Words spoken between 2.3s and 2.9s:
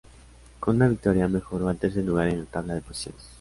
la tabla de